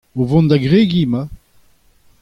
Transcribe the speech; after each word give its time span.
o 0.19 0.23
vont 0.29 0.47
da 0.49 0.57
gregiñ 0.65 1.03
emañ. 1.05 1.27